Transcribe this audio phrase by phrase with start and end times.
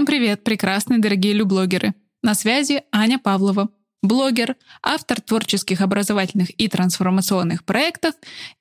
[0.00, 1.92] Всем привет, прекрасные дорогие люблогеры!
[2.22, 3.68] На связи Аня Павлова,
[4.02, 8.14] блогер, автор творческих образовательных и трансформационных проектов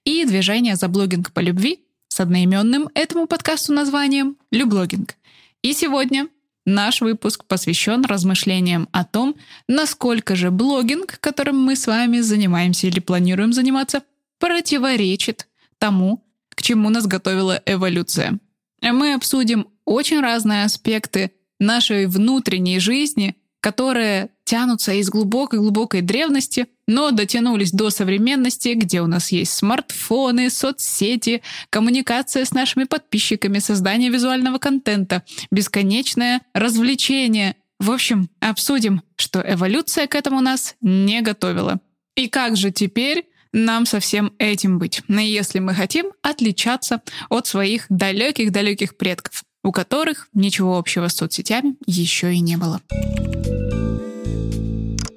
[0.03, 5.15] и движения за блогинг по любви с одноименным этому подкасту названием «Люблогинг».
[5.61, 6.27] И сегодня
[6.65, 9.37] наш выпуск посвящен размышлениям о том,
[9.69, 14.03] насколько же блогинг, которым мы с вами занимаемся или планируем заниматься,
[14.39, 15.47] противоречит
[15.77, 18.39] тому, к чему нас готовила эволюция.
[18.81, 27.71] Мы обсудим очень разные аспекты нашей внутренней жизни, которые тянутся из глубокой-глубокой древности, но дотянулись
[27.71, 35.23] до современности, где у нас есть смартфоны, соцсети, коммуникация с нашими подписчиками, создание визуального контента,
[35.49, 37.55] бесконечное развлечение.
[37.79, 41.79] В общем, обсудим, что эволюция к этому нас не готовила.
[42.15, 47.87] И как же теперь нам со всем этим быть, если мы хотим отличаться от своих
[47.89, 52.81] далеких-далеких предков, у которых ничего общего с соцсетями еще и не было.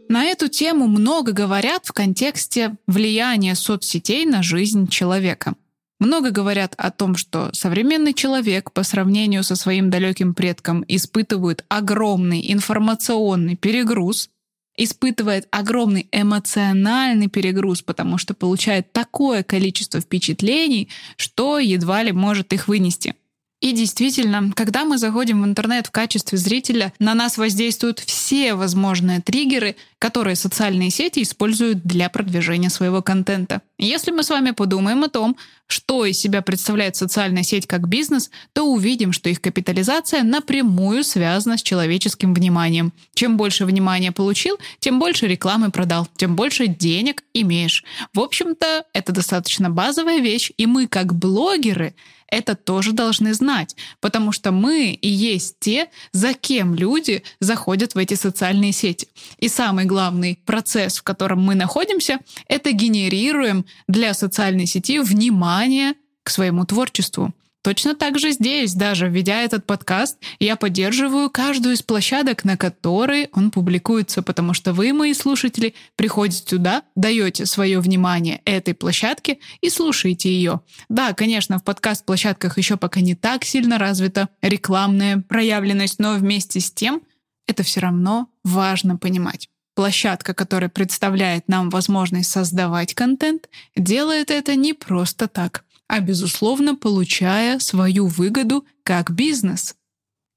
[0.08, 5.54] На эту тему много говорят в контексте влияния соцсетей на жизнь человека.
[6.00, 12.52] Много говорят о том, что современный человек по сравнению со своим далеким предком испытывает огромный
[12.52, 14.28] информационный перегруз,
[14.77, 22.68] испытывает огромный эмоциональный перегруз, потому что получает такое количество впечатлений, что едва ли может их
[22.68, 23.14] вынести.
[23.62, 29.20] И действительно, когда мы заходим в интернет в качестве зрителя, на нас воздействуют все возможные
[29.20, 33.62] триггеры, которые социальные сети используют для продвижения своего контента.
[33.78, 35.36] Если мы с вами подумаем о том,
[35.68, 41.56] что из себя представляет социальная сеть как бизнес, то увидим, что их капитализация напрямую связана
[41.56, 42.92] с человеческим вниманием.
[43.14, 47.84] Чем больше внимания получил, тем больше рекламы продал, тем больше денег имеешь.
[48.12, 51.94] В общем-то, это достаточно базовая вещь, и мы как блогеры
[52.32, 57.98] это тоже должны знать, потому что мы и есть те, за кем люди заходят в
[57.98, 59.06] эти социальные сети.
[59.36, 66.30] И самый главный процесс, в котором мы находимся, это генерируем для социальной сети внимание к
[66.30, 67.34] своему творчеству.
[67.62, 73.28] Точно так же здесь, даже введя этот подкаст, я поддерживаю каждую из площадок, на которой
[73.33, 79.70] он публикуется, потому что вы, мои слушатели, приходите туда, даете свое внимание этой площадке и
[79.70, 80.62] слушаете ее.
[80.89, 86.73] Да, конечно, в подкаст-площадках еще пока не так сильно развита рекламная проявленность, но вместе с
[86.73, 87.02] тем
[87.46, 89.48] это все равно важно понимать.
[89.77, 97.58] Площадка, которая представляет нам возможность создавать контент, делает это не просто так а безусловно получая
[97.58, 99.75] свою выгоду как бизнес.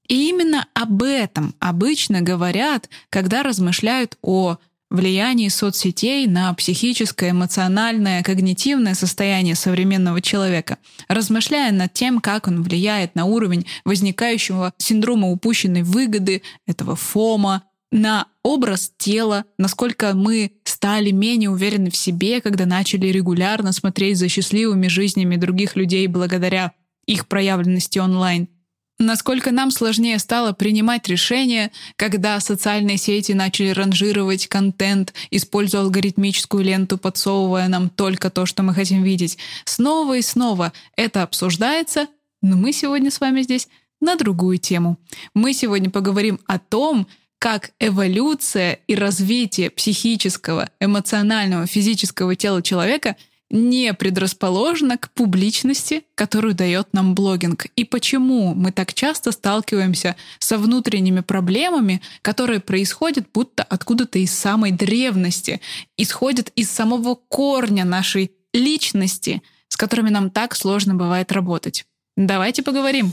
[0.06, 4.58] И именно об этом обычно говорят, когда размышляют о
[4.90, 10.76] влиянии соцсетей на психическое, эмоциональное, когнитивное состояние современного человека,
[11.08, 17.62] размышляя над тем, как он влияет на уровень возникающего синдрома упущенной выгоды, этого фома,
[17.96, 24.28] на образ тела, насколько мы стали менее уверены в себе, когда начали регулярно смотреть за
[24.28, 26.72] счастливыми жизнями других людей благодаря
[27.06, 28.48] их проявленности онлайн.
[28.98, 36.96] Насколько нам сложнее стало принимать решения, когда социальные сети начали ранжировать контент, используя алгоритмическую ленту,
[36.98, 39.38] подсовывая нам только то, что мы хотим видеть.
[39.64, 42.08] Снова и снова это обсуждается,
[42.42, 43.68] но мы сегодня с вами здесь
[44.00, 44.98] на другую тему.
[45.34, 47.06] Мы сегодня поговорим о том,
[47.38, 53.16] как эволюция и развитие психического, эмоционального, физического тела человека
[53.50, 57.66] не предрасположена к публичности, которую дает нам блогинг.
[57.76, 64.72] И почему мы так часто сталкиваемся со внутренними проблемами, которые происходят будто откуда-то из самой
[64.72, 65.60] древности,
[65.96, 71.86] исходят из самого корня нашей личности, с которыми нам так сложно бывает работать.
[72.16, 73.12] Давайте поговорим.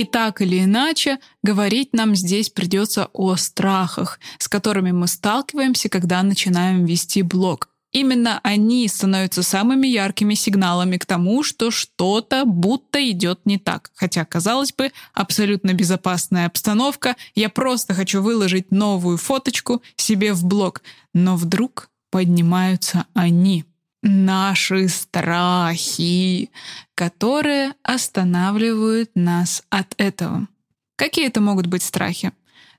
[0.00, 6.22] И так или иначе, говорить нам здесь придется о страхах, с которыми мы сталкиваемся, когда
[6.22, 7.68] начинаем вести блог.
[7.92, 13.90] Именно они становятся самыми яркими сигналами к тому, что что-то будто идет не так.
[13.94, 20.80] Хотя, казалось бы, абсолютно безопасная обстановка, я просто хочу выложить новую фоточку себе в блог.
[21.12, 23.66] Но вдруг поднимаются они
[24.02, 26.50] наши страхи,
[26.94, 30.48] которые останавливают нас от этого.
[30.96, 32.32] Какие это могут быть страхи?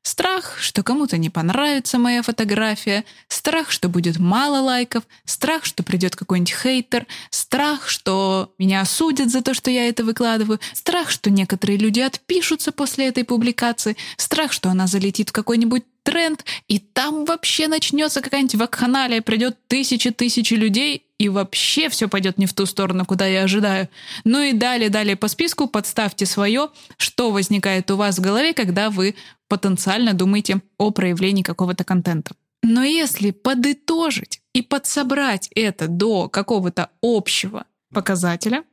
[0.04, 6.16] Страх, что кому-то не понравится моя фотография, страх, что будет мало лайков, страх, что придет
[6.16, 11.78] какой-нибудь хейтер, страх, что меня осудят за то, что я это выкладываю, страх, что некоторые
[11.78, 17.68] люди отпишутся после этой публикации, страх, что она залетит в какой-нибудь тренд, и там вообще
[17.68, 23.28] начнется какая-нибудь вакханалия, придет тысячи-тысячи людей, и вообще все пойдет не в ту сторону, куда
[23.28, 23.90] я ожидаю.
[24.24, 28.90] Ну и далее, далее по списку подставьте свое, что возникает у вас в голове, когда
[28.90, 29.16] вы
[29.48, 32.34] потенциально думаете о проявлении какого-то контента.
[32.64, 38.64] Но если подытожить и подсобрать это до какого-то общего показателя,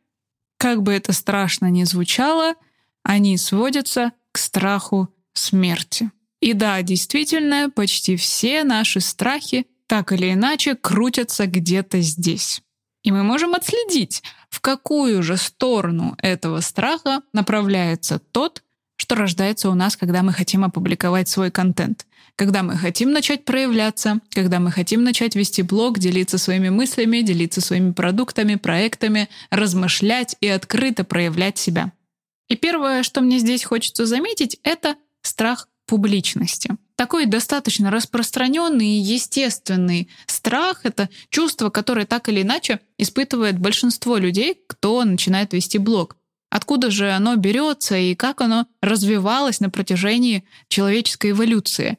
[0.57, 2.55] как бы это страшно ни звучало,
[3.03, 6.11] они сводятся к страху смерти.
[6.41, 12.61] И да, действительно, почти все наши страхи так или иначе крутятся где-то здесь.
[13.03, 18.63] И мы можем отследить, в какую же сторону этого страха направляется тот,
[18.97, 22.07] что рождается у нас, когда мы хотим опубликовать свой контент,
[22.37, 27.61] когда мы хотим начать проявляться, когда мы хотим начать вести блог, делиться своими мыслями, делиться
[27.61, 31.93] своими продуктами, проектами, размышлять и открыто проявлять себя.
[32.49, 36.77] И первое, что мне здесь хочется заметить, это страх публичности.
[36.95, 44.63] Такой достаточно распространенный и естественный страх— это чувство, которое так или иначе испытывает большинство людей,
[44.69, 46.17] кто начинает вести блог.
[46.51, 51.99] Откуда же оно берется и как оно развивалось на протяжении человеческой эволюции?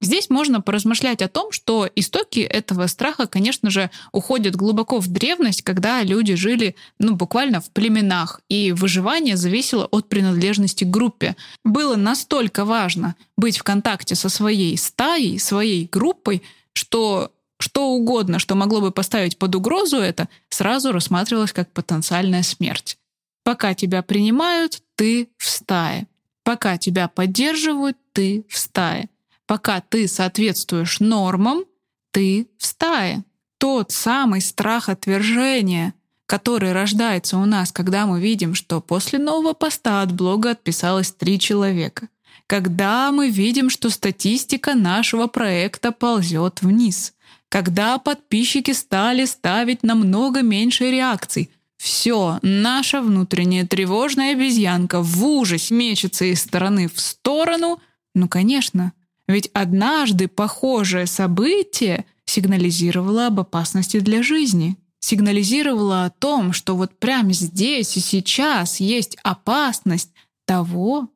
[0.00, 5.62] Здесь можно поразмышлять о том, что истоки этого страха, конечно же, уходят глубоко в древность,
[5.62, 11.34] когда люди жили ну, буквально в племенах, и выживание зависело от принадлежности к группе.
[11.64, 16.42] Было настолько важно быть в контакте со своей стаей, своей группой,
[16.74, 22.98] что что угодно, что могло бы поставить под угрозу это, сразу рассматривалось как потенциальная смерть.
[23.44, 26.06] Пока тебя принимают, ты в стае.
[26.42, 29.08] Пока тебя поддерживают, ты в стае.
[29.46, 31.64] Пока ты соответствуешь нормам,
[32.10, 33.24] ты в стае.
[33.58, 35.94] Тот самый страх отвержения,
[36.26, 41.38] который рождается у нас, когда мы видим, что после нового поста от блога отписалось три
[41.38, 42.08] человека.
[42.46, 47.14] Когда мы видим, что статистика нашего проекта ползет вниз.
[47.48, 51.50] Когда подписчики стали ставить намного меньше реакций.
[51.76, 57.80] Все, наша внутренняя тревожная обезьянка в ужасе мечется из стороны в сторону.
[58.14, 58.92] Ну, конечно,
[59.28, 67.32] ведь однажды похожее событие сигнализировало об опасности для жизни, сигнализировало о том, что вот прямо
[67.32, 70.10] здесь и сейчас есть опасность
[70.44, 71.08] того,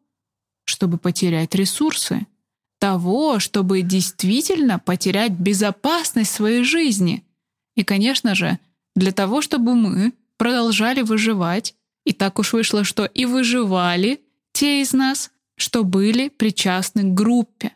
[0.64, 2.26] чтобы потерять ресурсы,
[2.78, 7.24] того, чтобы действительно потерять безопасность своей жизни.
[7.76, 8.58] И, конечно же,
[8.96, 11.74] для того, чтобы мы продолжали выживать,
[12.04, 14.20] и так уж вышло, что и выживали
[14.52, 17.72] те из нас, что были причастны к группе.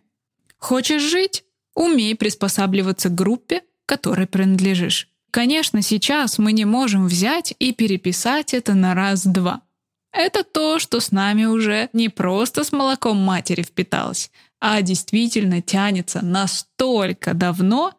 [0.64, 1.44] Хочешь жить?
[1.74, 5.10] Умей приспосабливаться к группе, которой принадлежишь.
[5.30, 9.60] Конечно, сейчас мы не можем взять и переписать это на раз-два.
[10.10, 16.24] Это то, что с нами уже не просто с молоком матери впиталось, а действительно тянется
[16.24, 17.92] настолько давно,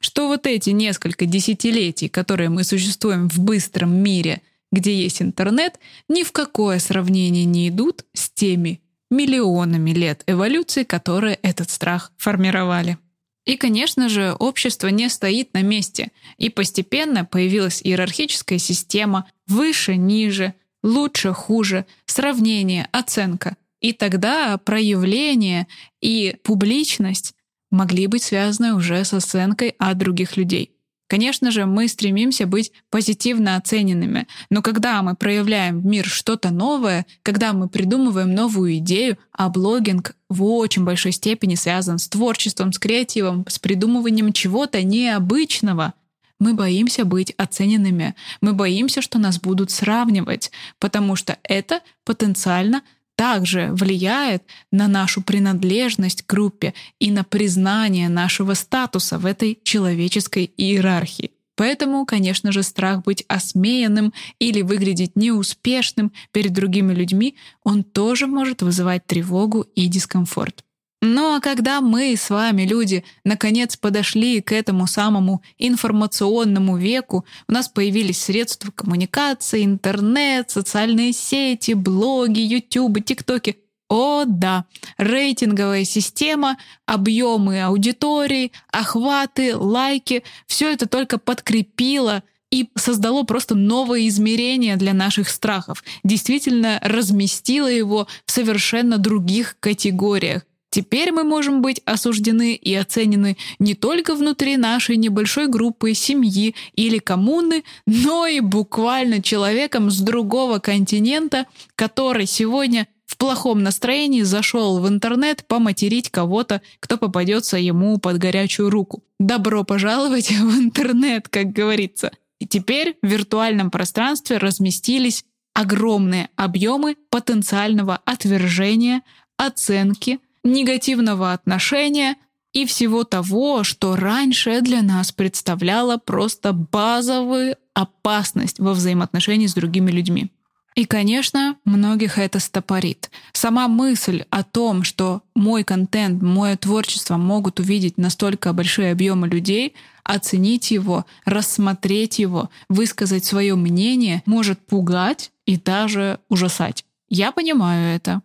[0.00, 4.40] что вот эти несколько десятилетий, которые мы существуем в быстром мире,
[4.72, 5.78] где есть интернет,
[6.08, 8.80] ни в какое сравнение не идут с теми
[9.10, 12.98] миллионами лет эволюции, которые этот страх формировали.
[13.44, 20.54] И, конечно же, общество не стоит на месте, и постепенно появилась иерархическая система выше, ниже,
[20.82, 23.56] лучше, хуже, сравнение, оценка.
[23.80, 25.68] И тогда проявление
[26.00, 27.34] и публичность
[27.70, 30.75] могли быть связаны уже с оценкой от других людей.
[31.08, 37.06] Конечно же, мы стремимся быть позитивно оцененными, но когда мы проявляем в мир что-то новое,
[37.22, 42.78] когда мы придумываем новую идею, а блогинг в очень большой степени связан с творчеством, с
[42.80, 45.94] креативом, с придумыванием чего-то необычного,
[46.38, 52.82] мы боимся быть оцененными, мы боимся, что нас будут сравнивать, потому что это потенциально
[53.16, 60.52] также влияет на нашу принадлежность к группе и на признание нашего статуса в этой человеческой
[60.56, 61.32] иерархии.
[61.56, 68.60] Поэтому, конечно же, страх быть осмеянным или выглядеть неуспешным перед другими людьми, он тоже может
[68.60, 70.65] вызывать тревогу и дискомфорт.
[71.08, 77.52] Ну а когда мы с вами, люди, наконец подошли к этому самому информационному веку, у
[77.52, 83.58] нас появились средства коммуникации, интернет, социальные сети, блоги, ютубы, тиктоки.
[83.88, 84.64] О да,
[84.98, 94.74] рейтинговая система, объемы аудитории, охваты, лайки— все это только подкрепило и создало просто новое измерение
[94.74, 100.42] для наших страхов, действительно разместило его в совершенно других категориях.
[100.70, 106.98] Теперь мы можем быть осуждены и оценены не только внутри нашей небольшой группы, семьи или
[106.98, 111.46] коммуны, но и буквально человеком с другого континента,
[111.76, 118.68] который сегодня в плохом настроении зашел в интернет поматерить кого-то, кто попадется ему под горячую
[118.68, 119.02] руку.
[119.18, 122.10] Добро пожаловать в интернет, как говорится.
[122.38, 129.02] И теперь в виртуальном пространстве разместились огромные объемы потенциального отвержения,
[129.38, 132.16] оценки, негативного отношения
[132.52, 139.90] и всего того, что раньше для нас представляло просто базовую опасность во взаимоотношении с другими
[139.90, 140.30] людьми.
[140.74, 143.10] И, конечно, многих это стопорит.
[143.32, 149.74] Сама мысль о том, что мой контент, мое творчество могут увидеть настолько большие объемы людей,
[150.04, 156.84] оценить его, рассмотреть его, высказать свое мнение, может пугать и даже ужасать.
[157.08, 158.20] Я понимаю это.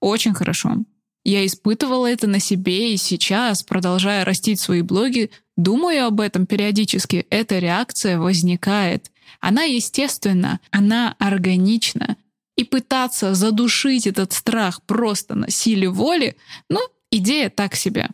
[0.00, 0.78] Очень хорошо.
[1.24, 7.26] Я испытывала это на себе и сейчас, продолжая растить свои блоги, думаю об этом периодически.
[7.30, 9.10] Эта реакция возникает.
[9.40, 12.16] Она естественна, она органична.
[12.56, 16.36] И пытаться задушить этот страх просто на силе воли,
[16.68, 18.08] ну, идея так себе.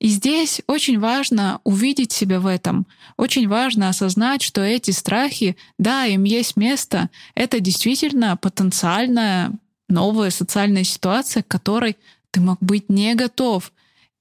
[0.00, 2.86] И здесь очень важно увидеть себя в этом.
[3.16, 7.10] Очень важно осознать, что эти страхи, да, им есть место.
[7.34, 9.52] Это действительно потенциальная
[9.90, 11.96] новая социальная ситуация, к которой
[12.30, 13.72] ты мог быть не готов.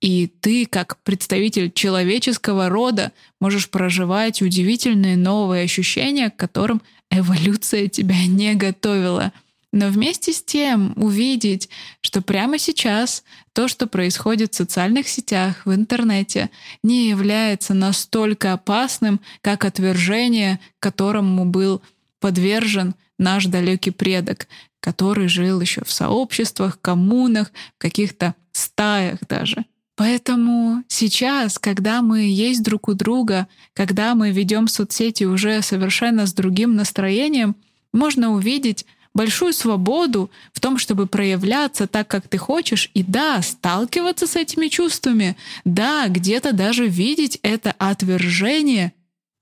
[0.02, 3.12] И ты, как представитель человеческого рода,
[3.42, 9.34] можешь проживать удивительные новые ощущения, к которым эволюция тебя не готовила.
[9.72, 11.70] Но вместе с тем увидеть,
[12.02, 13.24] что прямо сейчас
[13.54, 16.50] то, что происходит в социальных сетях, в интернете,
[16.82, 21.84] не является настолько опасным, как отвержение, которому был
[22.20, 24.48] подвержен наш далекий предок,
[24.80, 29.66] который жил еще в сообществах, коммунах, каких-то стаях даже.
[29.96, 36.34] Поэтому сейчас, когда мы есть друг у друга, когда мы ведем соцсети уже совершенно с
[36.34, 37.58] другим настроением,
[37.92, 44.28] можно увидеть большую свободу в том, чтобы проявляться так, как ты хочешь, и да, сталкиваться
[44.28, 48.94] с этими чувствами, да, где-то даже видеть это отвержение,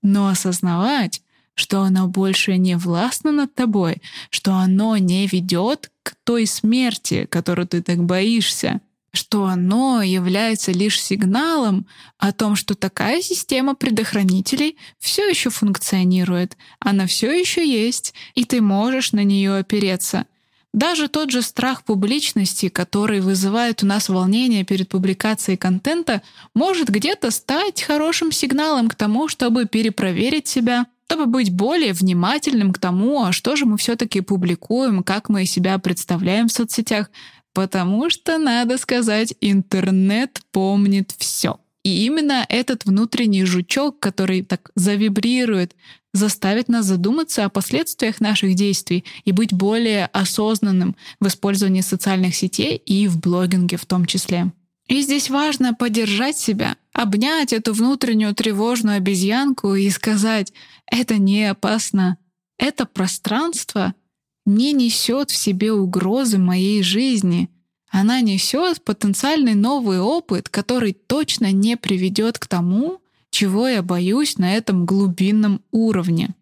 [0.02, 1.22] но осознавать,
[1.58, 3.98] что оно больше не властно над тобой,
[4.30, 8.80] что оно не ведет к той смерти, которую ты так боишься,
[9.12, 11.88] что оно является лишь сигналом
[12.20, 18.62] о том, что такая система предохранителей все еще функционирует, она все еще есть, и ты
[18.62, 20.28] можешь на нее опереться.
[20.74, 26.22] Даже тот же страх публичности, который вызывает у нас волнение перед публикацией контента,
[26.54, 32.80] может где-то стать хорошим сигналом к тому, чтобы перепроверить себя, чтобы быть более внимательным к
[32.80, 37.10] тому, а что же мы все-таки публикуем, как мы себя представляем в соцсетях,
[37.58, 41.60] Потому что, надо сказать, интернет помнит все.
[41.84, 45.76] И именно этот внутренний жучок, который так завибрирует,
[46.14, 52.78] заставит нас задуматься о последствиях наших действий и быть более осознанным в использовании социальных сетей
[52.78, 54.52] и в блогинге в том числе.
[54.88, 60.54] И здесь важно поддержать себя, обнять эту внутреннюю тревожную обезьянку и сказать,
[60.86, 62.18] это не опасно,
[62.58, 63.94] это пространство—
[64.48, 67.50] не несет в себе угрозы моей жизни.
[67.90, 74.56] Она несет потенциальный новый опыт, который точно не приведет к тому, чего я боюсь на
[74.56, 76.34] этом глубинном уровне.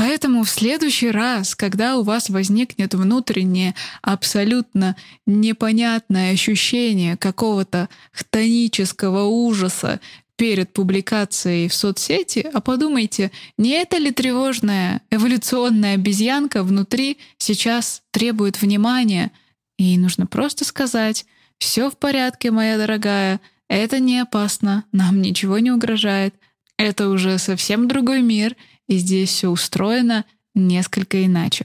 [0.00, 10.00] Поэтому в следующий раз, когда у вас возникнет внутреннее абсолютно непонятное ощущение какого-то хтонического ужаса
[10.36, 18.62] перед публикацией в соцсети, а подумайте, не это ли тревожная эволюционная обезьянка внутри сейчас требует
[18.62, 19.32] внимания,
[19.76, 21.26] и нужно просто сказать
[21.58, 23.38] «Все в порядке, моя дорогая,
[23.68, 26.34] это не опасно, нам ничего не угрожает,
[26.78, 28.56] это уже совсем другой мир,
[28.90, 31.64] и здесь все устроено несколько иначе».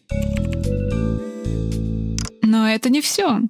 [2.41, 3.41] Но это не все.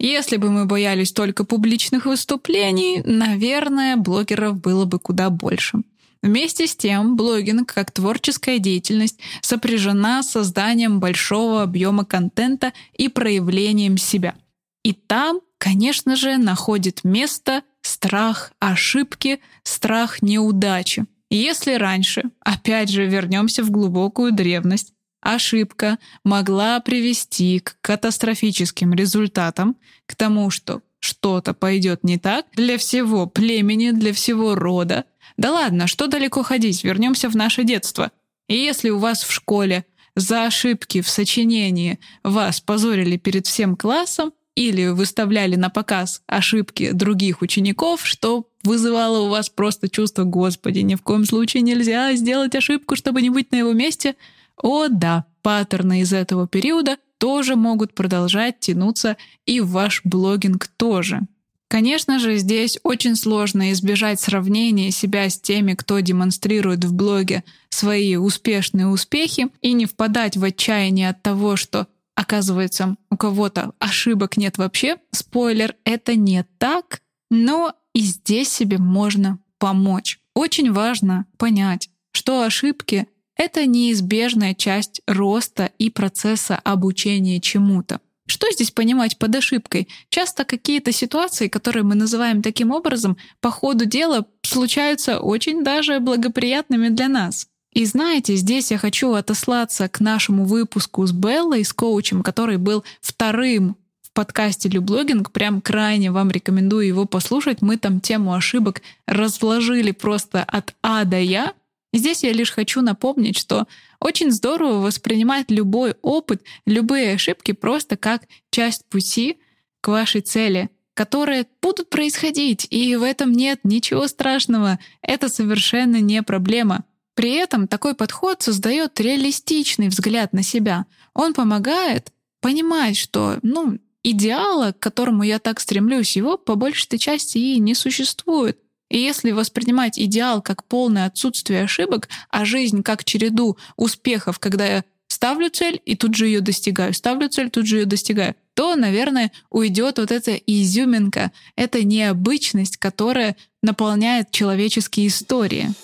[0.00, 5.82] Если бы мы боялись только публичных выступлений, наверное, блогеров было бы куда больше.
[6.22, 13.98] Вместе с тем, блогинг как творческая деятельность сопряжена с созданием большого объема контента и проявлением
[13.98, 14.34] себя.
[14.82, 21.06] И там, конечно же, находит место страх ошибки, страх неудачи.
[21.30, 30.16] Если раньше, опять же вернемся в глубокую древность, ошибка могла привести к катастрофическим результатам, к
[30.16, 35.04] тому, что что-то пойдет не так для всего племени, для всего рода.
[35.36, 38.10] Да ладно, что далеко ходить, вернемся в наше детство.
[38.48, 39.84] И если у вас в школе
[40.16, 47.42] за ошибки в сочинении вас позорили перед всем классом или выставляли на показ ошибки других
[47.42, 52.96] учеников, что вызывало у вас просто чувство «Господи, ни в коем случае нельзя сделать ошибку,
[52.96, 54.16] чтобы не быть на его месте»,
[54.60, 61.20] о да, паттерны из этого периода тоже могут продолжать тянуться и в ваш блогинг тоже.
[61.68, 68.16] Конечно же, здесь очень сложно избежать сравнения себя с теми, кто демонстрирует в блоге свои
[68.16, 74.56] успешные успехи, и не впадать в отчаяние от того, что оказывается у кого-то ошибок нет
[74.56, 74.96] вообще.
[75.12, 80.20] Спойлер, это не так, но и здесь себе можно помочь.
[80.32, 88.00] Очень важно понять, что ошибки— это неизбежная часть роста и процесса обучения чему-то.
[88.28, 89.88] Что здесь понимать под ошибкой?
[90.10, 96.90] Часто какие-то ситуации, которые мы называем таким образом, по ходу дела случаются очень даже благоприятными
[96.90, 97.48] для нас.
[97.72, 102.84] И знаете, здесь я хочу отослаться к нашему выпуску с Беллой, с коучем, который был
[103.00, 103.76] вторым
[104.18, 105.30] подкасте «Люблогинг».
[105.30, 107.62] Прям крайне вам рекомендую его послушать.
[107.62, 111.52] Мы там тему ошибок разложили просто от А до Я.
[111.92, 113.68] Здесь я лишь хочу напомнить, что
[114.00, 119.38] очень здорово воспринимать любой опыт, любые ошибки просто как часть пути
[119.80, 124.80] к вашей цели, которые будут происходить, и в этом нет ничего страшного.
[125.00, 126.82] Это совершенно не проблема.
[127.14, 130.86] При этом такой подход создает реалистичный взгляд на себя.
[131.14, 133.78] Он помогает понимать, что ну,
[134.10, 138.58] идеала, к которому я так стремлюсь, его по большей части и не существует.
[138.90, 144.84] И если воспринимать идеал как полное отсутствие ошибок, а жизнь как череду успехов, когда я
[145.08, 149.30] ставлю цель и тут же ее достигаю, ставлю цель, тут же ее достигаю, то, наверное,
[149.50, 155.74] уйдет вот эта изюминка, эта необычность, которая наполняет человеческие истории.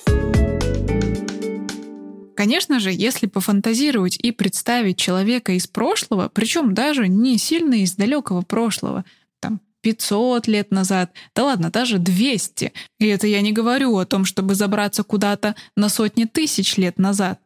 [2.34, 8.42] Конечно же, если пофантазировать и представить человека из прошлого, причем даже не сильно из далекого
[8.42, 9.04] прошлого,
[9.84, 12.72] 500 лет назад, да ладно, даже 200.
[12.98, 17.38] И это я не говорю о том, чтобы забраться куда-то на сотни тысяч лет назад.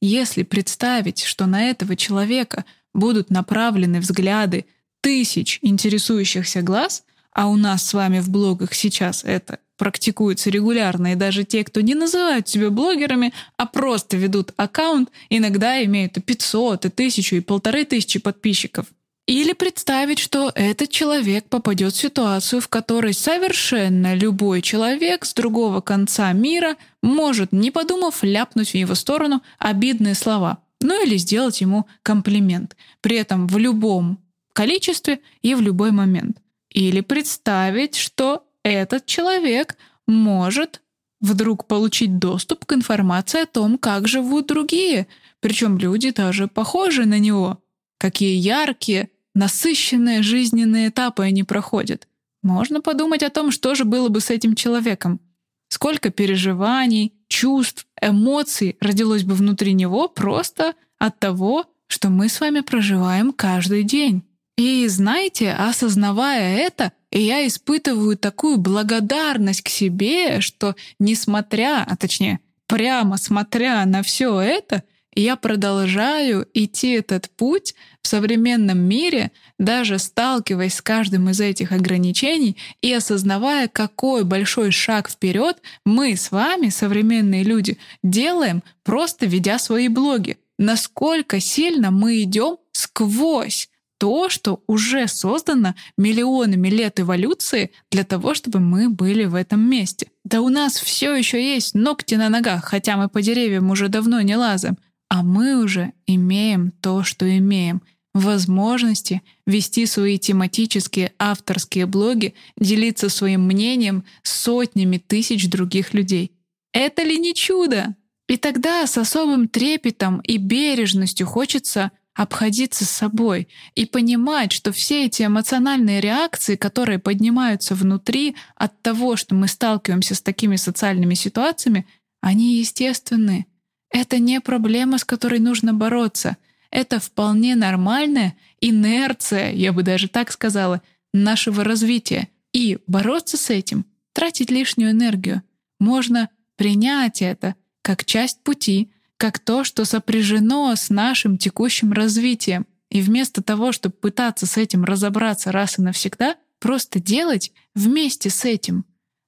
[0.00, 4.64] Если представить, что на этого человека будут направлены взгляды
[5.02, 11.16] тысяч интересующихся глаз, а у нас с вами в блогах сейчас это практикуется регулярно, и
[11.16, 16.84] даже те, кто не называют себя блогерами, а просто ведут аккаунт, иногда имеют и 500,
[16.84, 18.86] и 1000, и полторы тысячи подписчиков—
[19.26, 25.80] или представить, что этот человек попадет в ситуацию, в которой совершенно любой человек с другого
[25.80, 31.86] конца мира может, не подумав, ляпнуть в его сторону обидные слова, ну или сделать ему
[32.04, 34.18] комплимент, при этом в любом
[34.52, 36.38] количестве и в любой момент.
[36.70, 40.82] Или представить, что этот человек может
[41.20, 45.06] вдруг получить доступ к информации о том, как живут другие,
[45.40, 47.62] причем люди даже похожи на него,
[47.98, 52.08] какие яркие, насыщенные жизненные этапы они проходят.
[52.42, 55.20] Можно подумать о том, что же было бы с этим человеком.
[55.68, 62.60] Сколько переживаний, чувств, эмоций родилось бы внутри него просто от того, что мы с вами
[62.60, 64.22] проживаем каждый день.
[64.56, 73.16] И знаете, осознавая это, я испытываю такую благодарность к себе, что несмотря, а точнее, прямо
[73.16, 74.82] смотря на все это,
[75.14, 82.56] я продолжаю идти этот путь в современном мире, даже сталкиваясь с каждым из этих ограничений
[82.80, 89.88] и осознавая, какой большой шаг вперед мы с вами, современные люди, делаем, просто ведя свои
[89.88, 90.38] блоги.
[90.58, 93.68] Насколько сильно мы идем сквозь
[94.02, 100.08] то, что уже создано миллионами лет эволюции для того, чтобы мы были в этом месте.
[100.24, 104.20] Да у нас все еще есть ногти на ногах, хотя мы по деревьям уже давно
[104.20, 104.76] не лазаем.
[105.08, 107.80] А мы уже имеем то, что имеем.
[108.12, 116.32] Возможности вести свои тематические авторские блоги, делиться своим мнением с сотнями тысяч других людей.
[116.72, 117.94] Это ли не чудо?
[118.28, 125.06] И тогда с особым трепетом и бережностью хочется обходиться с собой и понимать, что все
[125.06, 131.86] эти эмоциональные реакции, которые поднимаются внутри от того, что мы сталкиваемся с такими социальными ситуациями,
[132.20, 133.46] они естественны.
[133.90, 136.36] Это не проблема, с которой нужно бороться.
[136.70, 142.28] Это вполне нормальная инерция, я бы даже так сказала, нашего развития.
[142.52, 145.42] И бороться с этим, тратить лишнюю энергию.
[145.80, 152.66] Можно принять это как часть пути, как то, что сопряжено с нашим текущим развитием.
[152.90, 158.44] И вместо того, чтобы пытаться с этим разобраться раз и навсегда, просто делать вместе с
[158.44, 158.84] этим.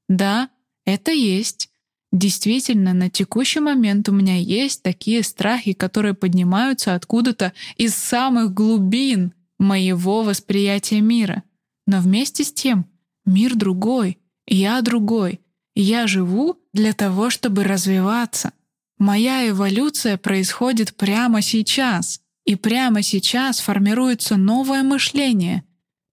[0.09, 0.49] Да,
[0.85, 1.71] это есть.
[2.11, 9.33] Действительно, на текущий момент у меня есть такие страхи, которые поднимаются откуда-то из самых глубин
[9.61, 11.45] моего восприятия мира.
[11.87, 12.87] Но вместе с тем
[13.25, 15.41] мир другой, я другой.
[15.77, 18.51] Я живу для того, чтобы развиваться.
[18.99, 22.21] Моя эволюция происходит прямо сейчас.
[22.45, 25.65] И прямо сейчас формируется новое мышление,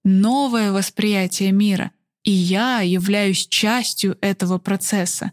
[0.02, 1.92] новое восприятие мира.
[2.24, 5.32] И я являюсь частью этого процесса.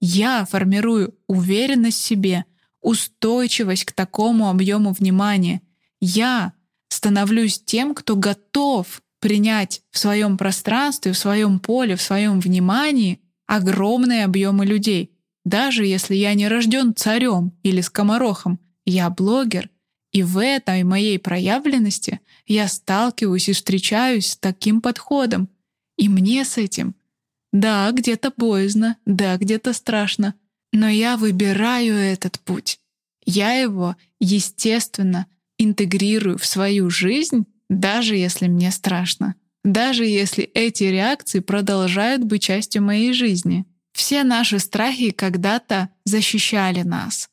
[0.00, 2.46] Я формирую уверенность в себе,
[2.80, 5.60] устойчивость к такому объему внимания.
[6.00, 6.54] Я
[6.88, 14.24] становлюсь тем, кто готов принять в своем пространстве, в своем поле, в своем внимании огромные
[14.24, 15.12] объемы людей.
[15.44, 19.70] Даже если я не рожден царем или скоморохом, я блогер,
[20.12, 25.48] и в этой моей проявленности я сталкиваюсь и встречаюсь с таким подходом.
[25.96, 26.94] И мне с этим.
[27.52, 30.34] Да, где-то боязно, да, где-то страшно,
[30.72, 32.80] но я выбираю этот путь.
[33.24, 35.26] Я его, естественно,
[35.58, 42.82] интегрирую в свою жизнь, даже если мне страшно даже если эти реакции продолжают быть частью
[42.82, 43.66] моей жизни.
[43.92, 47.28] Все наши страхи когда-то защищали нас,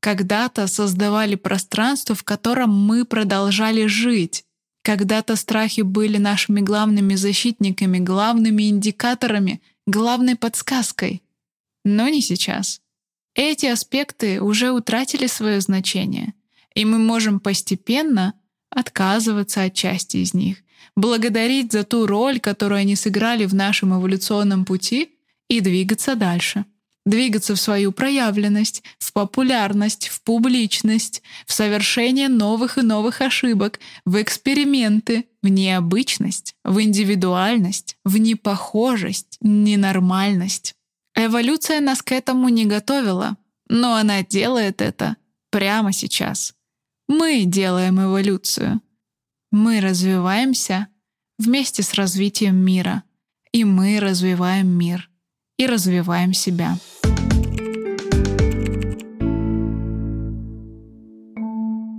[0.00, 4.44] когда-то создавали пространство, в котором мы продолжали жить.
[4.82, 11.22] Когда-то страхи были нашими главными защитниками, главными индикаторами, главной подсказкой.
[11.84, 12.80] Но не сейчас.
[13.34, 16.34] Эти аспекты уже утратили свое значение,
[16.74, 18.34] и мы можем постепенно
[18.70, 20.58] отказываться от части из них,
[20.96, 25.17] благодарить за ту роль, которую они сыграли в нашем эволюционном пути,
[25.48, 26.64] и двигаться дальше.
[27.06, 34.20] Двигаться в свою проявленность, в популярность, в публичность, в совершение новых и новых ошибок, в
[34.20, 40.74] эксперименты, в необычность, в индивидуальность, в непохожесть, ненормальность.
[41.14, 45.16] Эволюция нас к этому не готовила, но она делает это
[45.50, 46.54] прямо сейчас.
[47.08, 48.82] Мы делаем эволюцию.
[49.50, 50.88] Мы развиваемся
[51.38, 53.02] вместе с развитием мира.
[53.52, 55.08] И мы развиваем мир.
[55.58, 56.78] И развиваем себя.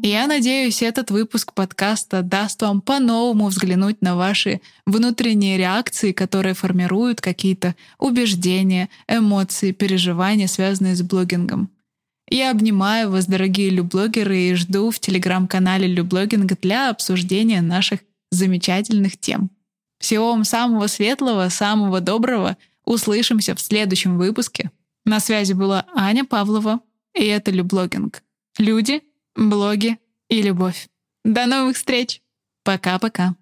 [0.02, 7.22] Я надеюсь, этот выпуск подкаста даст вам по-новому взглянуть на ваши внутренние реакции, которые формируют
[7.22, 11.70] какие-то убеждения, эмоции, переживания, связанные с блогингом.
[12.30, 18.00] Я обнимаю вас, дорогие люблогеры, и жду в телеграм-канале Люблогинг для обсуждения наших
[18.32, 19.50] замечательных тем.
[20.00, 22.56] Всего вам самого светлого, самого доброго.
[22.90, 24.72] Услышимся в следующем выпуске.
[25.06, 26.80] На связи была Аня Павлова,
[27.14, 28.24] и это Люблогинг.
[28.58, 29.04] Люди,
[29.36, 30.88] блоги и любовь.
[31.24, 32.24] До новых встреч.
[32.64, 33.36] Пока-пока.